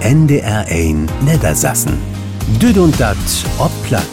[0.00, 1.96] NDR 1 Niedersassen.
[2.60, 3.16] Düd und dat
[3.58, 4.04] ob platt.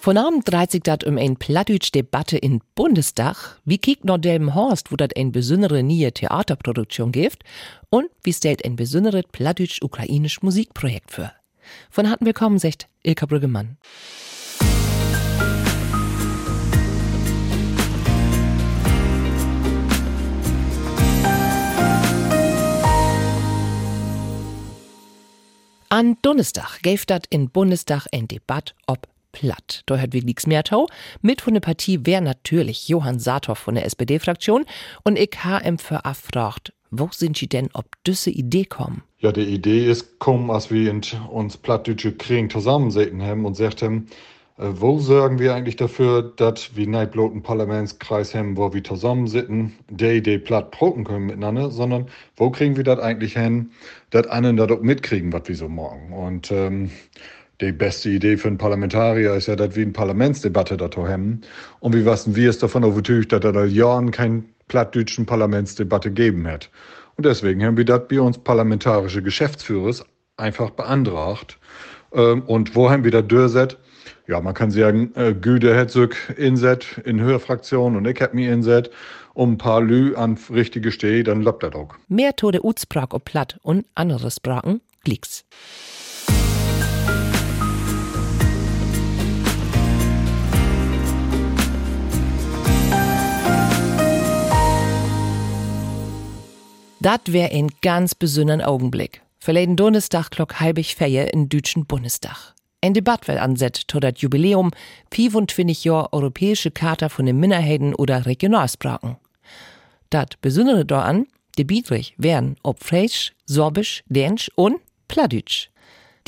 [0.00, 3.60] Von Abend dreht sich dat um ein plattdütsch Debatte in Bundestag.
[3.64, 4.54] Wie kiekt noch dem
[4.90, 7.44] wo dat ein besondere nie Theaterproduktion gibt?
[7.90, 11.30] Und wie stellt ein besonderes plattdütsch-ukrainisch Musikprojekt für?
[11.90, 13.78] Von hatten willkommen, sagt Ilka Brüggemann.
[25.88, 29.82] An Donnerstag gäf dat in Bundestag ein Debatt ob platt.
[29.86, 30.88] Da hat Wiglix Mehrtau
[31.22, 34.64] mit von der Partie wär natürlich Johann Saathoff von der SPD-Fraktion
[35.04, 39.04] und ich HM für afragt, wo sind sie denn ob düsse Idee kommen?
[39.20, 40.92] Ja, die Idee ist, kommen, als wir
[41.30, 44.08] uns plattdeutsche Kriegen zusammensäten haben und sagt haben,
[44.58, 49.74] wo sorgen wir eigentlich dafür, dass wir nicht bloß einen Parlamentskreis haben, wo wir zusammensitzen,
[49.90, 53.70] der Idee platt proken können miteinander, sondern wo kriegen wir das eigentlich hin,
[54.10, 56.12] dass anderen das auch mitkriegen, was wir so morgen.
[56.12, 56.90] Und ähm,
[57.60, 61.42] die beste Idee für einen Parlamentarier ist ja, dass wir eine Parlamentsdebatte dazu haben.
[61.80, 66.46] Und wie wissen wir es davon überzeugt, dass da seit Jahren keine plattdeutschen Parlamentsdebatte geben
[66.46, 66.70] hat.
[67.16, 70.04] Und deswegen haben wir das bei uns parlamentarische Geschäftsführers
[70.38, 71.58] einfach beantragt.
[72.12, 73.78] Ähm, und wo haben wir das durchgesetzt?
[74.26, 78.90] Ja, man kann sagen, äh, Güde Hetzog inset in Hörfraktion und mich inset
[79.34, 81.94] um ein paar Lü an richtige Steh, dann läuft das auch.
[82.08, 85.44] Mehr Tode Utsprach ob Platt und andere Sprachen, Glicks.
[97.06, 99.22] Dat wär ein ganz besonderen Augenblick.
[99.38, 102.55] Verleden Donnerstag klock halbig Feier in Dütschen Bundestag.
[102.86, 104.70] Ein Debatt wird ansetzt to dat Jubiläum
[105.12, 109.16] 25 Jahr Europäische Charta von den Minderheiten oder Regionalsprachen.
[110.10, 111.26] Dat Besondere daran,
[111.58, 114.76] de Bietrich wären ob Fraisch, Sorbisch, Dänisch und
[115.08, 115.68] Pladütsch.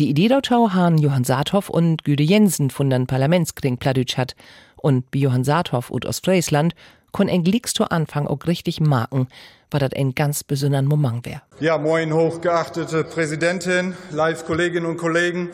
[0.00, 4.34] Die Idee dautau han Johann Saathoff und Güde Jensen von den Parlamentskring Pladütsch hat
[4.74, 6.74] und bi Johann Saathoff ut Ostfriesland
[7.12, 9.28] kon ein Glicks Anfang auch richtig marken,
[9.70, 11.42] war das ein ganz besonderen Moment wär.
[11.60, 15.50] Ja, moin, hochgeachtete Präsidentin, Live-Kolleginnen und Kollegen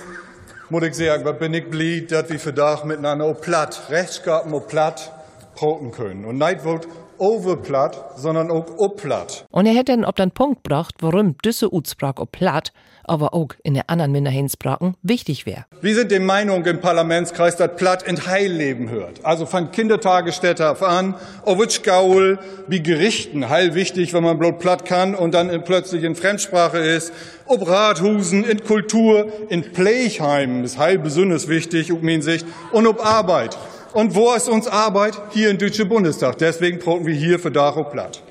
[0.75, 4.53] muss ich sagen, was bin ich blieb, dass wir für Dach miteinander auch platt, Rechtsgaben
[4.53, 5.12] auch platt
[5.55, 6.25] proten können.
[6.25, 9.47] Und nicht wird overplatt, sondern auch opplatt.
[9.53, 12.73] Und er hätte dann ob dann Punkt gebracht, warum diese Utsprach ob platt,
[13.06, 15.66] aber auch in der anderen Minderheitensprachen wichtig wäre.
[15.81, 19.25] Wir sind der Meinung im Parlamentskreis, dass platt in Heilleben hört.
[19.25, 25.34] Also von Kindertagesstätte an, Owitschgaul, wie Gerichten, heil wichtig, wenn man bloß platt kann und
[25.34, 27.12] dann plötzlich in Fremdsprache ist.
[27.47, 33.56] Ob Rathusen, in Kultur, in Pleichheimen ist heil besonders wichtig, um Sicht, und ob Arbeit.
[33.92, 35.15] Und wo ist uns Arbeit?
[35.31, 36.38] Hier im Deutschen Bundestag.
[36.38, 38.22] Deswegen brauchen wir hier für Daro Platt.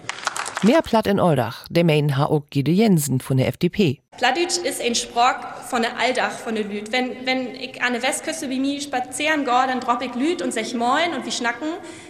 [0.63, 3.99] Mehr Platt in Oldach, der Main auch Gide Jensen von der FDP.
[4.17, 6.91] Plattdeutsch ist ein Sprach von der Alldach von der Lüd.
[6.91, 10.53] Wenn, wenn ich an der Westküste wie mir spazieren gehe, dann drop ich Lüd und
[10.53, 11.67] sech moin und wie schnacken.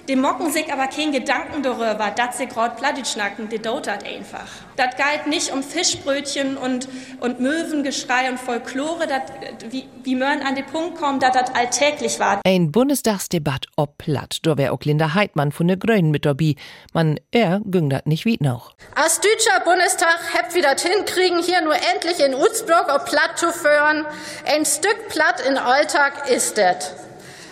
[0.10, 4.48] Dem mocken sich aber kein Gedanken darüber, dass sie gerade Plattdeutsch schnacken, die dotert einfach.
[4.76, 6.90] Das geht nicht um Fischbrötchen und,
[7.22, 9.22] und Möwengeschrei und Folklore, dat,
[9.70, 12.42] wie, wie Mörn an den Punkt kommen, dass das alltäglich war.
[12.46, 16.56] Ein Bundestagsdebatt ob Platt, da wär auch Linda Heidmann von der Grünen mit dabei.
[16.92, 18.74] Man, er ging dat nicht wie noch.
[18.96, 23.52] Als deutscher Bundestag habt wir das hinkriegen, hier nur endlich in Utsbrock auf Platt zu
[23.52, 24.06] führen.
[24.46, 26.92] Ein Stück Platt in Alltag ist das.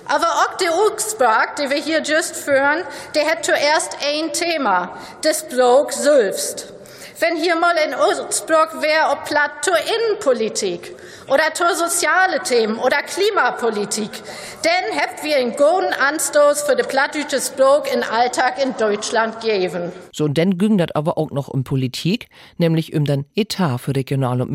[0.07, 2.83] Aber auch der Utsbrock, den wir hier just führen,
[3.15, 6.73] der hat zuerst ein Thema, das Blog selbst.
[7.21, 10.95] Wenn hier mal in Utsbrock wäre, ob Platt zur Innenpolitik
[11.27, 14.09] oder zur soziale Themen oder Klimapolitik,
[14.63, 19.91] dann habt wir einen guten Anstoß für den plattdeutsches Blog in Alltag in Deutschland geben.
[20.11, 22.27] So, und dann ging das aber auch noch um Politik,
[22.57, 24.49] nämlich um den Etat für Regional- und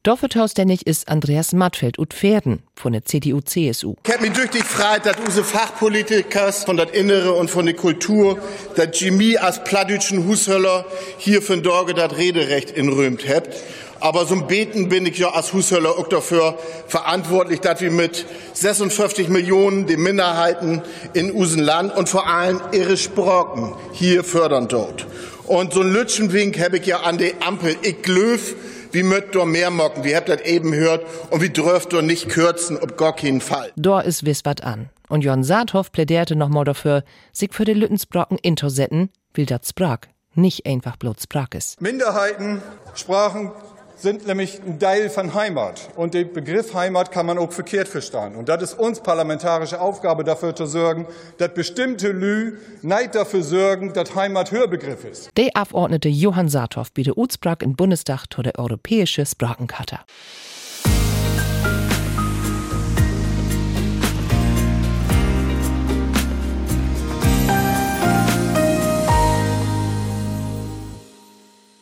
[0.00, 0.02] Minderheitensprachen.
[0.02, 3.96] Dorfethausständig ist Andreas Mattfeld ut Pferden von der CDU-CSU.
[4.04, 7.74] Ich hab mich durch die Freiheit, dass unsere Fachpolitikers von der Innere und von der
[7.74, 8.38] Kultur,
[8.76, 10.84] dass Jimmy als plattdütschen Hushöller
[11.18, 13.54] hier für Dorge das Rederecht inrömt habt.
[14.02, 16.58] Aber so ein Beten bin ich ja als Hushöller auch dafür
[16.88, 18.24] verantwortlich, dass wir mit
[18.54, 20.80] 56 Millionen die Minderheiten
[21.12, 25.06] in Usenland und vor allem ihre Sprachen hier fördern dort.
[25.46, 27.76] Und so ein Lütschenwink habe ich ja an die Ampel.
[27.82, 28.54] Ich glöf,
[28.92, 32.28] wie möcht do mehr mocken, wie habt das eben hört, und wie dürft do nicht
[32.28, 33.72] kürzen, ob gar keinen Fall.
[33.76, 34.90] Da ist wiss wat an.
[35.08, 37.02] Und Jon Saathoff plädierte nochmal dafür,
[37.32, 40.00] sich für die Lüttensbrocken intersetten, will dat Sprach
[40.34, 41.80] nicht einfach bloß Sprach ist.
[41.80, 42.62] Minderheiten,
[42.94, 43.50] Sprachen
[44.00, 45.90] sind nämlich ein Teil von Heimat.
[45.96, 48.34] Und den Begriff Heimat kann man auch verkehrt verstehen.
[48.34, 51.06] Und das ist uns parlamentarische Aufgabe, dafür zu sorgen,
[51.38, 55.30] dass bestimmte Lü nicht dafür sorgen, dass Heimat Hörbegriff ist.
[55.36, 59.98] Der Abgeordnete Johann Saathoff biete Uzbrak in Bundestag zu der europäische Sprachenkarte.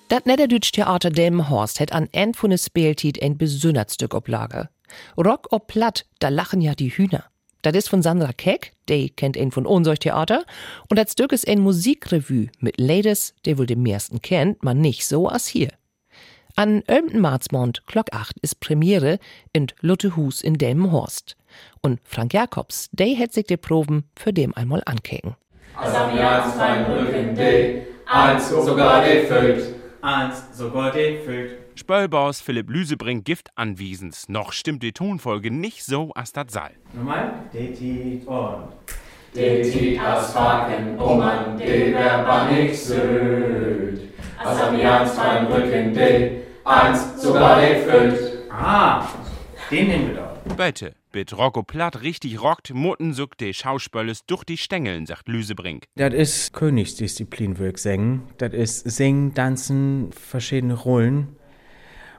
[0.08, 4.70] Dat Niederdütsch Theater Delmenhorst hat an End von Spieltit ein besonders Stück ob Lager.
[5.18, 7.24] Rock ob Platt, da lachen ja die Hühner.
[7.60, 10.46] Das ist von Sandra Keck, die kennt ihn von unserem Theater.
[10.88, 15.06] Und das Stück ist ein Musikrevue mit Ladies, die wohl den meisten kennt, man nicht
[15.06, 15.72] so als hier.
[16.56, 19.18] An Ömten Marzmond, Glock 8, ist Premiere
[19.52, 21.36] in Luttehus in Delmenhorst.
[21.82, 25.36] Und Frank Jakobs, der hat sich die Proben für dem einmal ankeken.
[25.76, 26.54] Als am Jahres
[28.64, 29.26] sogar die
[30.02, 31.58] eins sogar den füllt.
[31.74, 34.28] Spöllbaus Philipp Lüsebring Gift anwiesens.
[34.28, 36.72] Noch stimmt die Tonfolge nicht so, als das sei.
[36.92, 37.32] Nochmal.
[37.52, 38.72] Detit und.
[39.34, 44.00] Detit as Faken, oh man, de wer nix söd.
[44.42, 48.38] As am Jans beim Rücken, de eins sogar de füllt.
[48.50, 49.06] Ah,
[49.70, 50.56] den nehmen wir doch.
[50.56, 50.94] Bitte.
[51.10, 55.84] Bit Rocco Platt richtig rockt, Mutten suckt de Schauspöles durch die Stängeln, sagt Lüsebrink.
[55.96, 58.24] Das ist Königsdisziplin, würde ich sagen.
[58.36, 61.36] Das ist Singen, Tanzen, verschiedene Rollen.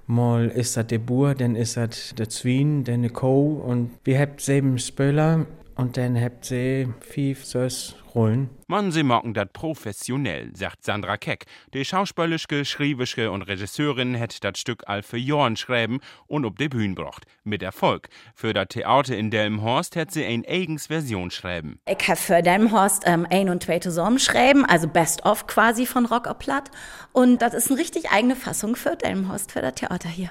[0.07, 3.61] Mal ist das der Bur, dann ist das der Zwien, dann der Co.
[3.63, 5.45] Und wir haben sieben Spöler
[5.75, 8.49] und dann habt ihr fünf, sechs Rollen.
[8.67, 11.45] Man, sie mocken dat professionell, sagt Sandra Keck.
[11.73, 16.67] Die schauspielischke, schriebische und Regisseurin hätt dat Stück all für Jorn schreiben und ob de
[16.67, 17.25] Bühn brocht.
[17.43, 18.09] Mit Erfolg.
[18.35, 21.79] Für dat Theater in Delmenhorst hätt sie ein eigens Version schreiben.
[21.87, 26.05] Ich hab für Delmenhorst ähm, ein und zwei zusammen schreiben, also Best of quasi von
[26.05, 26.69] Rock auf Platt.
[27.11, 30.29] Und das ist eine richtig eigene Fassung für Delmenhorst, für das Theater hier.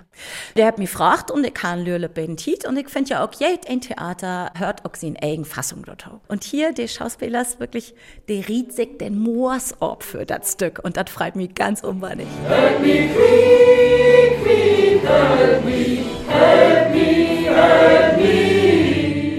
[0.57, 3.69] Der hat mich gefragt und ich kann Lürle Bentit und ich finde ja auch, jed
[3.69, 6.09] ein Theater hört auch sie in eigen Fassung dort.
[6.29, 7.78] Und hier, die Schauspieler ist wirklich
[8.29, 12.29] der riet sich den Moors ab für das Stück und das freut mich ganz unwahrlich.
[12.47, 18.69] Help me, Queen, Queen, help me, help me, help me.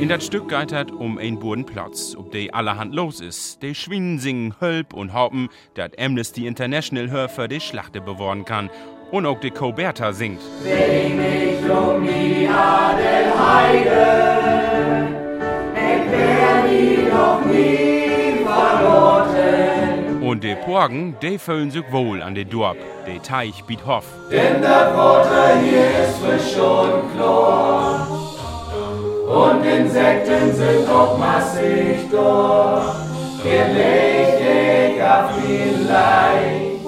[0.01, 3.61] In das Stück geitert um ein Bodenplatz, ob de allerhand los ist.
[3.61, 8.71] De Schwinen singen Hölp und Haupen, dat Amnesty International Hörfer de Schlachte beworben kann.
[9.11, 10.41] Und auch de Coberta singt.
[10.63, 13.99] Sing mich um die Adelheide,
[20.65, 24.05] Porgen, de füllen sich wohl an de Dorp, de Teich biet Hoff.
[24.31, 28.07] Denn das Wasser hier ist frisch und klar.
[29.27, 32.95] Und Insekten sind auch massig dort.
[33.43, 36.79] Gelegt ich auf vielleicht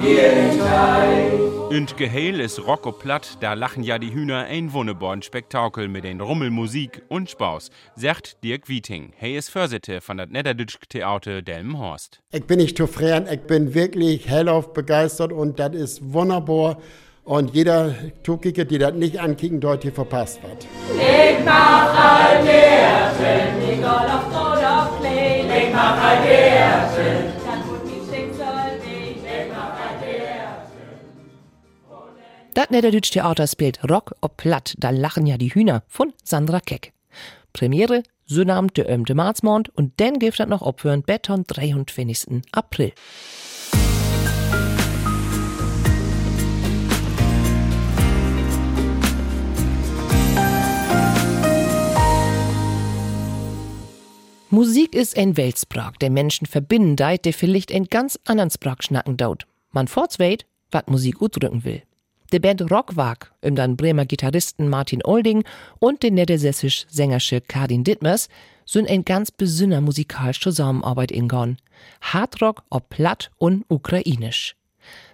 [0.00, 1.51] hier in Teich.
[1.74, 6.20] Und Geheil ist Rocco platt, da lachen ja die Hühner ein wunderborn Spektakel mit den
[6.20, 9.14] Rummelmusik und Spaß, sagt Dirk Wieting.
[9.16, 12.20] Hey ist Vorsitte von der Niederdütsch Theater Delmenhorst.
[12.30, 16.76] Ich bin nicht zufrieden, ich bin wirklich hellauf begeistert und das ist wunderbar.
[17.24, 20.66] Und jeder Tuckige, die das nicht ankicken, dort hier verpasst wird.
[20.90, 25.40] Ich mach all derten, egal auf Tod, auf Klee.
[25.40, 27.31] Ich mach all
[32.54, 32.72] derten.
[32.72, 36.92] Das Niederdütsch Theater spielt Rock ob Platt, da lachen ja die Hühner von Sandra Keck.
[37.52, 42.42] Premiere Sonnabend der ömte Marzmond und dann gibt das noch opführen Beton 23.
[42.52, 42.92] April.
[54.48, 59.46] Musik ist ein Weltsprach, der Menschen verbinden der vielleicht ein ganz anderen Sprach schnacken daut.
[59.70, 61.82] Man vorzweit, wat Musik udrücken will.
[62.32, 65.44] Die Band Rockwag, um den Bremer Gitarristen Martin Olding
[65.80, 68.30] und den niedersächsisch Sängersche Karin Dittmers,
[68.64, 71.58] sind ein ganz besünner musikalisch Zusammenarbeit ingon.
[72.00, 74.56] Hardrock ob platt und ukrainisch.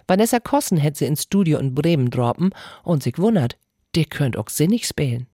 [0.07, 2.51] Vanessa Kossen hätte sie ins Studio in Bremen droppen
[2.83, 3.57] und sich wundert,
[3.95, 5.27] der könnt auch sinnig spielen.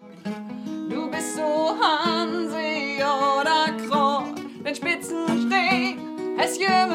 [0.90, 6.00] Du bist so Hansi oder Krot, wenn Spitzen stehen,
[6.40, 6.95] es jümmelt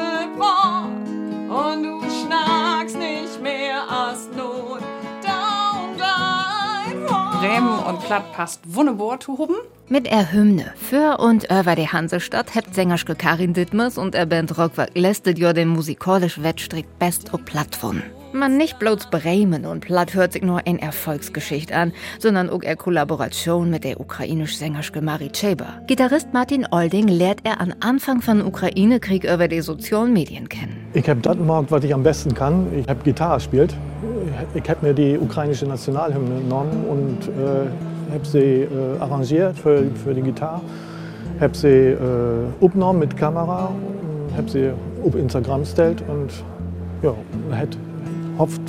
[7.61, 9.55] Bremen und Platt passt wunderbar zu huben.
[9.87, 14.57] Mit er Hymne für und über die Hansestadt hebt Sängerschke Karin Dittmers und er Band
[14.57, 18.01] Rockwerk lästet ja den musikalisch Wettstrick best o Platt von.
[18.33, 22.75] Man nicht bloß Bremen und Platt hört sich nur in Erfolgsgeschichte an, sondern auch er
[22.75, 25.81] Kollaboration mit der ukrainisch Sängerschke Marie Chaber.
[25.87, 30.77] Gitarrist Martin Olding lehrt er an Anfang von Ukraine-Krieg über die sozialen Medien kennen.
[30.93, 32.67] Ich habe das gemacht, was ich am besten kann.
[32.73, 33.75] Ich habe Gitarre gespielt.
[34.55, 38.67] Ich ich habe mir die ukrainische Nationalhymne genommen und äh, habe sie äh,
[38.99, 40.61] arrangiert für, für die Gitarre.
[41.39, 41.97] Habe sie äh,
[42.61, 43.71] aufgenommen mit Kamera,
[44.37, 44.71] habe sie
[45.03, 46.31] auf Instagram gestellt und
[47.01, 47.13] ja,
[47.57, 47.77] hat
[48.41, 48.61] hofft,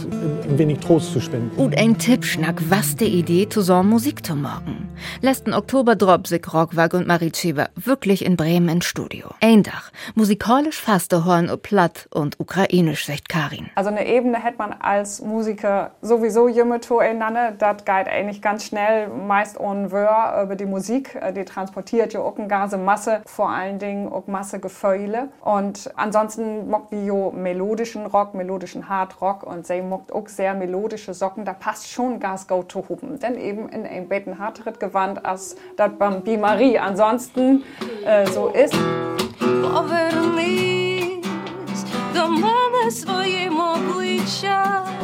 [0.48, 1.50] ein wenig Trost zu spenden.
[1.56, 4.88] Und ein Tippschnack, was die Idee zusammen Musik zu machen.
[5.20, 9.28] Letzten Oktober drop sich Rockwag und Marie Schieber wirklich in Bremen ins Studio.
[9.40, 13.70] Ein Dach, musikalisch faste Horn und platt und ukrainisch, sagt Karin.
[13.74, 17.52] Also eine Ebene hätte man als Musiker sowieso jümmeto einander.
[17.52, 21.18] Das geht eigentlich ganz schnell, meist ohne Wör über die Musik.
[21.36, 25.28] Die transportiert ja auch eine ganze Masse, vor allen Dingen auch Masse Gefühle.
[25.40, 30.54] Und ansonsten mag die jo melodischen Rock, melodischen Hard Rock und sie mag auch sehr
[30.54, 31.44] melodische Socken.
[31.44, 33.18] Da passt schon Gas Go to Hupen.
[33.20, 37.62] Denn eben in ein Betten harteret gewandt als das beim Bi Marie ansonsten
[38.04, 38.74] äh, so ist.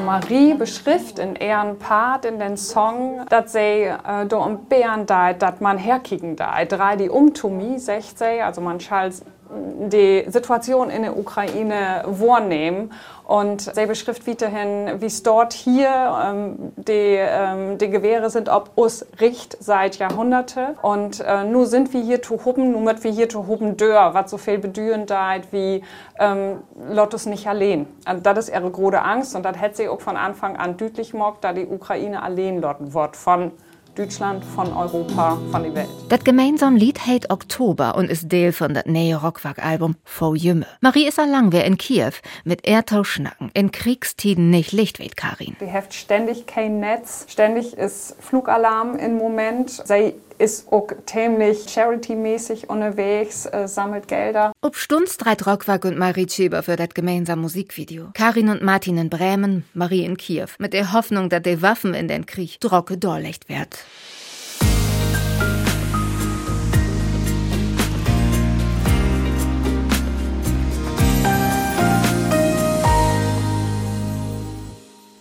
[0.05, 5.33] Marie beschrift in ihren Part in den Song, dass sie äh, do um Bären da,
[5.33, 6.65] dass man herkicken da.
[6.65, 9.13] Drei die umtumi, sagt sie, also man schall
[9.51, 12.93] die Situation in der Ukraine wahrnehmen
[13.25, 15.91] und sie beschrift weiterhin, wie es dort hier
[16.25, 20.77] ähm, die, ähm, die Gewehre sind, ob us Richt seit Jahrhunderte.
[20.81, 24.15] Und äh, nur sind wir hier zu huben, nur mit wir hier zu huben dör,
[24.15, 25.85] was so viel bedüren deit wie
[26.19, 27.87] ähm, Lottus nicht allein.
[28.11, 31.13] Und das ist ihre große Angst und das hätte sie auch von Anfang an deutlich
[31.13, 33.53] gemacht, da die Ukraine allein lotten wird von
[33.99, 35.89] Deutschland, von Europa, von der Welt.
[36.09, 40.67] Das gemeinsame Lied heißt Oktober und ist Teil von das neue Rockwerk-Album Faux Jümme.
[40.81, 42.13] Marie ist lang wer in Kiew
[42.45, 43.51] mit Erdtauschnacken.
[43.55, 45.57] In Kriegstiden nicht Lichtweit, Karin.
[45.61, 49.71] Die heft ständig kein Netz, ständig ist Flugalarm im Moment.
[49.85, 54.53] Sie ist auch ziemlich charity-mäßig unterwegs, äh, sammelt Gelder.
[54.63, 58.11] Ob Stunz dreit Rockwerk und Marie Schieber für das gemeinsame Musikvideo.
[58.15, 60.49] Karin und Martin in Bremen, Marie in Kiew.
[60.59, 63.79] Mit der Hoffnung, dass die Waffen in den Krieg drocke dorlecht wird.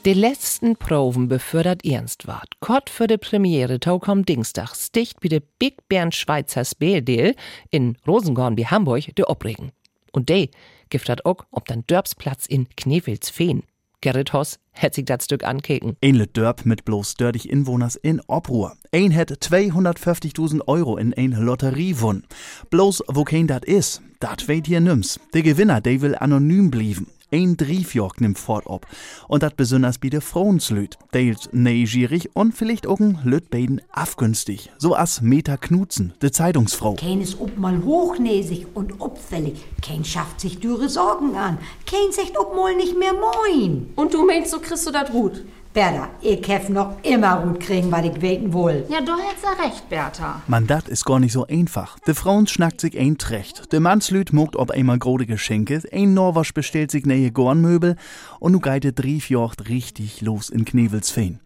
[0.08, 2.62] Die letzten Proben befördert ernst ward.
[2.62, 7.36] Kort für die Premiere tau kom Dienstag sticht wie de Big Bern Schweizer Speeldeel
[7.72, 9.74] in Rosengorn wie Hamburg de Opregen.
[10.14, 10.50] Und de
[10.90, 13.64] giftet auch ob dann Dörbsplatz in Knevelsfehn.
[14.00, 15.98] Gerrit Hoss hätt sich das Stück ankeken.
[16.02, 18.78] Ein Dörp mit bloß dördig Inwohners in Obruhr.
[18.94, 22.24] Ein hätt 250.000 Euro in ein Lotterie won.
[22.70, 25.20] Bloß wo kein dat is, dat weht hier nims.
[25.34, 27.08] Der Gewinner, der will anonym blieben.
[27.30, 28.88] Ein Driefjorg nimmt fort ob.
[29.28, 30.98] Und dat besonders bi de Frauenslüt.
[31.14, 34.72] Deils neugierig und vielleicht auch ein Lütbeiden afgünstig.
[34.78, 36.94] So as Meta Knutzen, de Zeitungsfrau.
[36.94, 39.66] Kein ist ob mal hochnäsig und obfällig.
[39.82, 41.58] Kein schafft sich dürre Sorgen an.
[41.86, 43.90] Kein sagt ob mal nicht mehr moin.
[43.98, 45.44] Und du meinst, so kriegst du dat gut?
[45.78, 48.84] Bertha, ich hef noch immer gut kriegen, was ich weten will.
[48.90, 50.42] Ja, du hättest ja recht, Bertha.
[50.48, 52.00] Man, dat is gar nicht so einfach.
[52.00, 53.72] De Frauen schnackt sich ein trecht.
[53.72, 57.96] De Mannslüt mogt ob einmal grode Geschenke, ein Norwasch bestellt sich neue Gornmöbel
[58.40, 61.42] und nu geite Driefjocht richtig los in Knevelsfehn.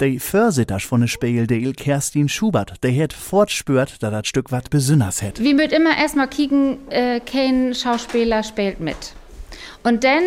[0.00, 5.20] De Försitters von de Speeldeel Kerstin Schubert, der het fortspürt, da dat Stück wat besünners
[5.20, 5.42] het.
[5.42, 9.14] Wir müssen immer erstmal kicken, äh, kein Schauspieler spielt mit.
[9.84, 10.24] Und dann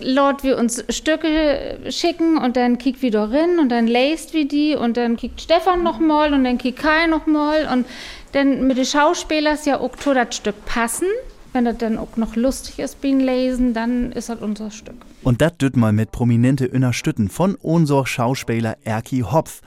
[0.00, 4.76] laut wir uns Stücke schicken und dann kickt wieder rein und dann lässt wir die
[4.76, 7.86] und dann kickt Stefan noch mal und dann kickt Kai noch mal und
[8.32, 11.08] dann mit den Schauspielern ja auch das Stück passen.
[11.54, 14.96] Wenn das dann auch noch lustig ist beim Lesen, dann ist das unser Stück.
[15.22, 19.60] Und dat düt mal mit prominente Unterstützen von unser Schauspieler Erki Hopf.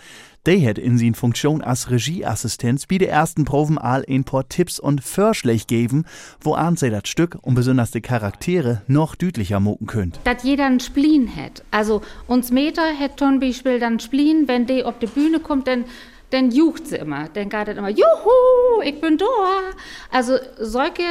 [0.45, 4.79] Der hat in sin Funktion als Regieassistenz bei de ersten Proben all ein paar Tipps
[4.79, 6.03] und Vorschläge geben,
[6.41, 10.19] wo an sie das Stück und besonders die Charaktere noch deutlicher moken könnt.
[10.25, 11.63] Dass jeder einen Spleen hat.
[11.71, 15.85] Also uns Meter hat zum Beispiel dann Spleen, wenn die auf die Bühne kommt, dann
[16.29, 17.29] dann jucht sie immer.
[17.29, 19.25] Dann geht das immer, juhu, ich bin da.
[20.11, 21.03] Also solche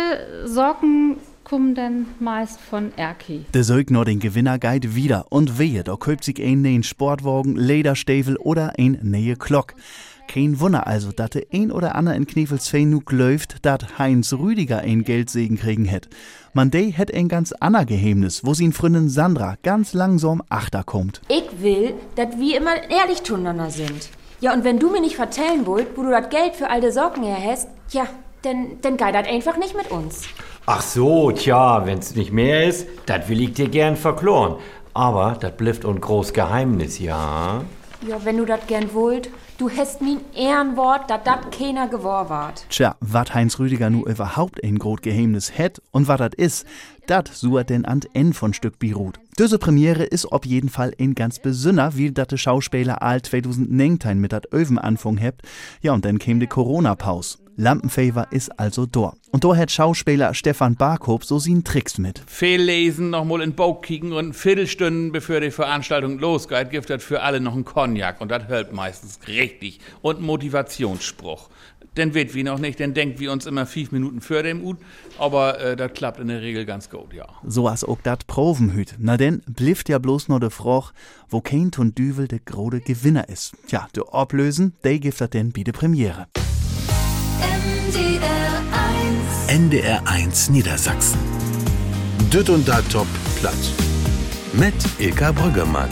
[0.45, 3.47] Sorgen kommen dann meist von Erki.
[3.55, 8.37] Der sögt nur den Gewinnerguide wieder und wehe, da kauft sich ein neuen Sportwagen, Lederstäfel
[8.37, 9.75] oder ein neue Glock.
[10.27, 14.81] Kein Wunder also, dass der ein oder andere in Knevelsfein nu läuft, dat Heinz Rüdiger
[14.81, 16.09] ein Geldsegen kriegen hätt.
[16.53, 21.21] Man dey hätt ein ganz ander Geheimnis, wo sin Freundin Sandra ganz langsam achterkommt.
[21.29, 24.09] Ich will, dass wir immer ehrlich zueinander sind.
[24.41, 26.91] Ja, und wenn du mir nicht vertellen wollt, wo du das Geld für all die
[26.91, 28.07] Sorgen her hast, ja,
[28.43, 30.23] dann, dann geht das einfach nicht mit uns.
[30.67, 34.57] Ach so, tja, wenn's nicht mehr ist, das will ich dir gern verkloren.
[34.93, 37.63] Aber das blifft un groß Geheimnis, ja.
[38.07, 42.67] Ja, wenn du das gern wollt, du hast mein Ehrenwort, dass dat keiner gewor wart.
[42.69, 46.67] Tja, wat Heinz Rüdiger nu überhaupt ein grot Geheimnis het und wat dat is,
[47.07, 49.19] dat suert denn an N von Stück Beirut.
[49.39, 54.19] Diese Premiere is auf jeden Fall ein ganz besünner, wie dat de Schauspieler all 2019
[54.19, 55.43] mit dat Öven anfang hebt.
[55.83, 57.37] Ja, und dann käm de Corona-Pause.
[57.59, 59.19] Lampenfavor ist also dort.
[59.33, 62.23] Und da hat Schauspieler Stefan Barkop so sin Tricks mit.
[62.27, 67.05] Viel lesen, noch mal in Bauch kicken und Viertelstunden, bevor die Veranstaltung losgeht, gibt das
[67.05, 69.81] für alle noch einen Cognac und das hält meistens richtig.
[70.01, 71.51] Und Motivationsspruch.
[71.97, 74.77] Den wird wie noch nicht, den denkt wie uns immer fünf Minuten vor dem Ut,
[75.19, 77.27] aber äh, das klappt in der Regel ganz gut, ja.
[77.43, 78.95] So as auch dat Provenhüt.
[78.99, 80.93] Na denn, blifft ja bloß nur de Froch,
[81.31, 83.53] wo kein und Düvel de grode Gewinner is.
[83.67, 86.27] Tja, de Oplösen, de gibt dat denn bi de Premiere.
[89.49, 91.19] NDR 1 Niedersachsen.
[92.33, 93.07] Düt und da top
[93.41, 93.55] platt.
[94.53, 95.89] Mit Ilka Brüggemann.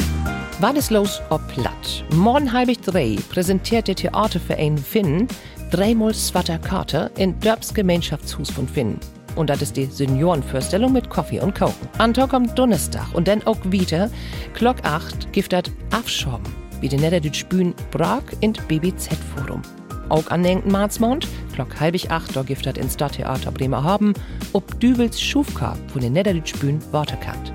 [0.60, 2.04] Wann ist los ob platt?
[2.14, 5.26] Morgen halbig drei präsentiert der Theaterverein Finn
[5.74, 8.96] dreimal Swatter Carter in Dörbs Gemeinschaftshus von Finn.
[9.34, 11.88] Und das ist die Seniorenvorstellung mit Kaffee und Kochen.
[11.98, 14.08] Anton kommt Donnerstag und dann auch wieder,
[14.54, 16.46] Glock 8, giftet Afschorben,
[16.80, 19.62] wie die Niederdütsch Bühn Prag in BBZ-Forum.
[20.10, 24.14] Auch an den Marzmond, Glock halbig acht, da giftet ins Stadttheater Bremerhaven,
[24.52, 27.52] ob Dübels Schufka von den Niederdütsch Bühn Waterkant.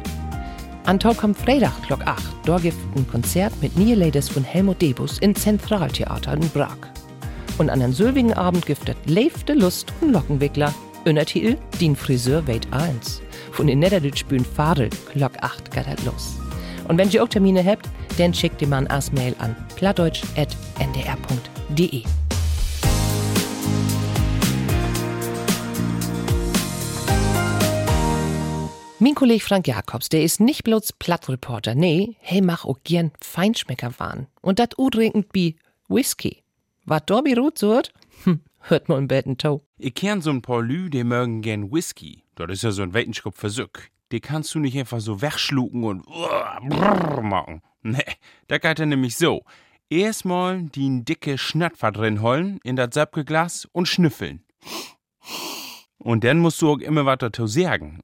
[0.85, 5.33] Anton kommt Freitag, Glock 8, da gibt ein Konzert mit Ladies von Helmut Debus im
[5.33, 6.98] Zentraltheater in Prag.
[7.59, 10.73] Und an den sylvigen Abend giftet Leifte Lust und Lockenwickler.
[11.05, 13.21] Untertitel Din Friseur Wait 1.
[13.51, 16.39] Von den Niederdütsch Bühn Fadel, Glock 8 geht das los.
[16.87, 22.03] Und wenn ihr auch Termine habt, dann schickt die man als Mail an plattdeutsch.ndr.de.
[28.99, 33.91] Mein Kollege Frank Jakobs, der ist nicht bloß Plattreporter, nee, hey mach auch gern Feinschmecker
[33.97, 34.27] waren.
[34.41, 35.57] Und dat udrinkend wie
[35.89, 36.43] Whisky.
[36.89, 37.93] Wat da bi rot surt?
[38.23, 39.63] Hm, hört mal im Betten Tau.
[39.77, 42.23] Ich kenn so ein paar Lü, die mögen gern Whisky.
[42.33, 43.89] Das ist ja so ein Wetenschop Versuck.
[44.11, 47.61] Die kannst du nicht einfach so wegschlucken und brrr machen.
[47.83, 48.15] Nee,
[48.47, 49.43] da geht er nämlich so.
[49.91, 54.43] Erstmal die dicke Schnattfer drin holen in das Säpkelglas und schnüffeln.
[55.99, 57.99] Und dann musst du auch immer was dazu sagen.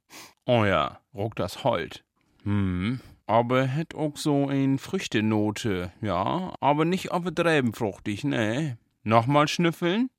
[0.46, 2.04] Oh ja, ruck das Holt.
[2.44, 8.77] Hm, aber hätt auch so ein Früchtenote, ja, aber nicht overdreben fruchtig, ne.
[9.05, 10.09] Nochmal schnüffeln.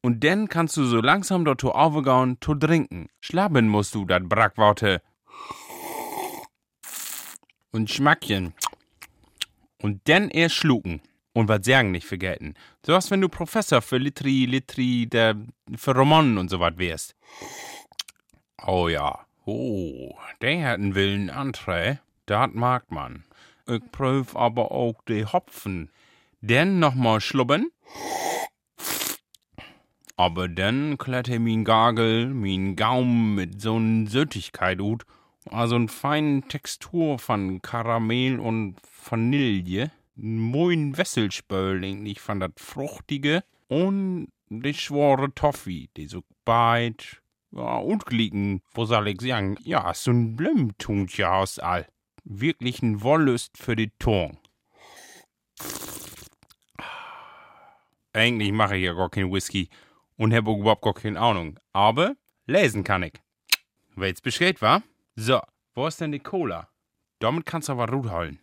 [0.00, 3.08] Und dann kannst du so langsam dort aufgauen, zu trinken.
[3.20, 5.02] Schlappen musst du dat Brackworte.
[7.72, 8.54] Und Schmackchen.
[9.82, 11.02] Und dann erst schlucken.
[11.34, 12.54] Und was sagen nicht vergessen.
[12.84, 15.36] So was, wenn du Professor für Litri, Litri, der,
[15.76, 17.14] für Romanen und so was wärst.
[18.66, 19.26] Oh ja.
[19.44, 22.00] Oh, der hat einen Willen Antre.
[22.24, 23.24] Dat mag man.
[23.66, 25.90] Ich prüf aber auch die Hopfen.
[26.40, 27.70] Dann nochmal schlubben.
[30.18, 35.04] Aber dann kletter min Gagel, min Gaum mit so'n Süttigkeit ut.
[35.44, 39.92] Also n feinen Textur von Karamell und Vanille.
[40.14, 43.44] Moin Wesselspöling, ich fand dat Fruchtige.
[43.68, 47.20] Und die schwore Toffee, die so beit.
[47.50, 49.58] Ja, und glicken, wo soll ich sagen?
[49.64, 51.86] Ja, so'n Blümtuntje aus all.
[52.24, 54.38] Wirklich ein Wollust für die Tongue.
[58.14, 59.68] Eigentlich mache ich ja gar keinen Whisky
[60.16, 61.58] und habe überhaupt gar keine Ahnung.
[61.72, 63.14] Aber lesen kann ich.
[63.94, 64.82] Weil's Bescheid war?
[65.14, 65.40] So,
[65.74, 66.68] wo ist denn die Cola?
[67.18, 68.38] Damit kannst du aber gut holen.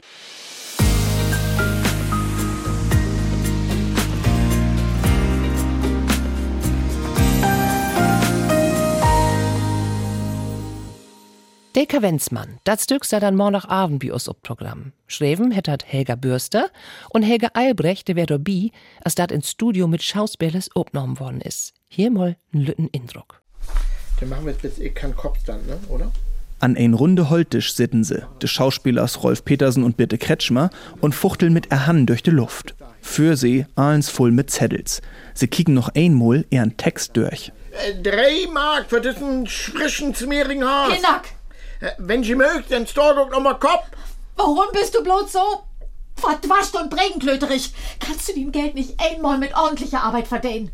[11.75, 14.91] Der Kavenzmann, das Stück sei dann morgen Abend bei uns op Programm.
[15.07, 16.69] Schreven hättet Helga Bürster
[17.09, 18.69] und Helga Eilbrecht, der wär dabei,
[19.03, 21.73] als dat ins Studio mit Schauspielers aufgenommen worden ist.
[21.88, 23.41] Hier mal n lütten Indruck.
[24.19, 25.79] Dann machen wir jetzt bis ich keinen Kopf dann, ne?
[25.89, 26.12] oder?
[26.59, 30.69] An ein runde Holtisch sitten sie, des Schauspielers Rolf Petersen und Birte Kretschmer,
[31.01, 32.75] und fuchteln mit Erhand durch die Luft.
[33.01, 35.01] Für sie allens voll mit Zettels.
[35.33, 37.51] Sie kicken noch einmal ihren Text durch.
[37.71, 40.93] Äh, drei Mark für diesen frischen Zmerigen Haas.
[41.79, 43.86] Äh, Wenn Sie mögt, dann store doch noch mal Kopf.
[44.36, 45.39] Warum bist du bloß so
[46.15, 47.73] verdwascht und bregenklöterig?
[47.99, 50.71] Kannst du dem Geld nicht einmal mit ordentlicher Arbeit verdienen?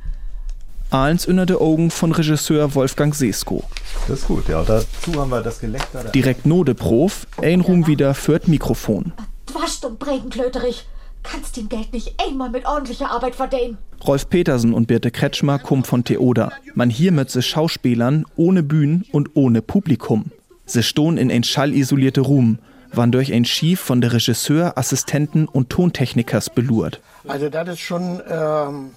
[0.92, 3.64] Allens unter de Augen von Regisseur Wolfgang Sesko.
[4.08, 4.64] Das ist gut, ja.
[4.64, 6.06] Dazu haben wir das Gelächter.
[6.06, 9.14] Direkt Node Prof, ein Ruhm wieder führt Mikrofon.
[9.54, 10.88] Wascht und bregenklöterig.
[11.22, 13.78] Kannst dem Geld nicht einmal mit ordentlicher Arbeit verdienen?
[14.06, 16.52] Rolf Petersen und Birte Kretschmer kommen von Theoda.
[16.74, 20.32] Man hier mit Schauspielern ohne Bühnen und ohne Publikum.
[20.70, 22.60] Sie stohn in ein schallisolierte Ruhm.
[22.92, 27.02] waren durch ein Schief von der Regisseur, Assistenten und Tontechnikers belurt.
[27.28, 28.92] Also das ist schon ähm,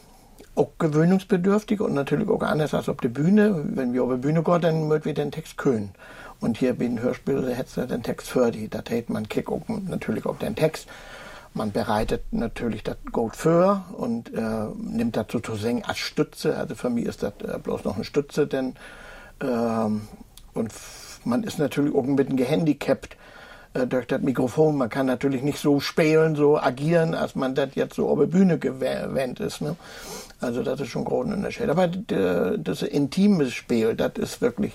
[0.54, 3.64] auch gewöhnungsbedürftig und natürlich auch anders als auf der Bühne.
[3.74, 5.90] Wenn wir auf der Bühne gehen, dann möchten wir den Text können.
[6.40, 8.68] Und hier bei den Hörspielen hättest du den Text für die.
[8.68, 10.88] Da hält man Kick auch natürlich auf den Text.
[11.54, 16.56] Man bereitet natürlich das Gold für und äh, nimmt das sozusagen als Stütze.
[16.56, 18.74] Also für mich ist das äh, bloß noch eine Stütze, denn
[19.42, 20.02] ähm,
[20.54, 20.72] und
[21.24, 23.16] man ist natürlich auch ein bisschen gehandicapt
[23.74, 24.76] äh, durch das Mikrofon.
[24.76, 28.26] Man kann natürlich nicht so spielen, so agieren, als man das jetzt so auf der
[28.26, 29.60] Bühne gewähnt ist.
[29.60, 29.76] Ne?
[30.40, 31.68] Also das ist schon ein großer Unterschied.
[31.68, 34.72] Aber das intime Spiel, das ist wirklich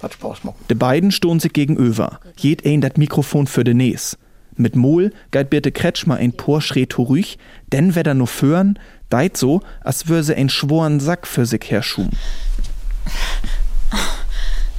[0.00, 0.56] was Spaß macht.
[0.70, 2.20] Die beiden stohn sich gegenüber.
[2.36, 4.16] Jed ein das Mikrofon für den Näs.
[4.56, 7.38] Mit Mol geit Birte Kretschmer ein paar Schritt ruhig,
[7.72, 11.70] denn wer da nur fören, deit so, als würde sie ein schworen Sack für sich
[11.70, 12.10] herschum.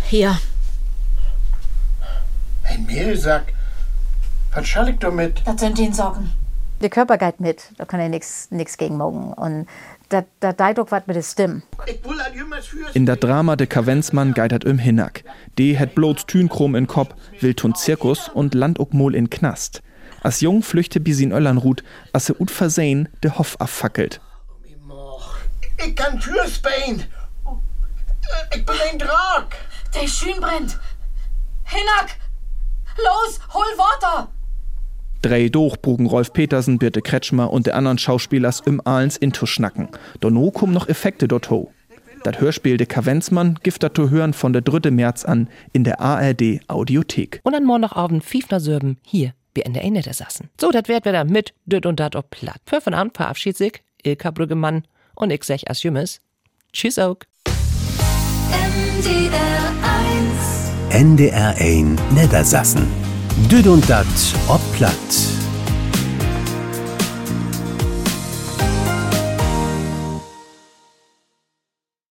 [0.10, 0.38] Hier.
[2.71, 3.53] Ein Mehlsack?
[4.53, 5.41] Was schall ich damit?
[5.45, 6.31] Das sind die Socken.
[6.81, 9.34] Der Körper geht mit, da kann er nichts gegen morgen.
[9.34, 9.67] Und
[10.10, 11.62] da, da deit auch was mit der Stimme.
[12.93, 15.23] In der Drama de Kavenzmann geitert im Hinnack.
[15.60, 19.84] De het bloß Tünchrom in Kopf, will tun Zirkus und land ook mol in Knast.
[20.23, 24.21] As Jung flüchte bis in Öllernrut, as se ut versehen de Hoff affackelt.
[25.86, 27.03] Ich kann Tür Spain.
[28.55, 29.45] Ich bin ein Drag.
[29.93, 30.79] Der schön brennt.
[31.65, 32.20] Hinnack!
[32.97, 34.30] Los, hol Wasser!
[35.21, 39.89] Drei Durchbrugen Rolf Petersen, Birte Kretschmer und der anderen Schauspielers im Ahlens into schnacken.
[40.19, 41.71] Donno kommen noch Effekte dort ho.
[42.23, 44.91] Das Hörspiel de Kavenzmann giftet zu hören von der 3.
[44.91, 47.39] März an in der ARD Audiothek.
[47.43, 50.49] Und an morgen Abend Fiefner Sörben hier bei NDR Niedersassen.
[50.60, 52.62] So, das wird wieder mit Düt und Dat ob platt.
[52.65, 56.21] Für von Abend verabschiedet sich Ilka Brüggemann und ich sag as Jümmes.
[56.73, 57.17] Tschüss auch.
[58.51, 59.90] NDR 1
[60.93, 62.86] NDR 1 Niedersassen.
[63.49, 64.06] Düd und Dat
[64.49, 65.40] ob platt.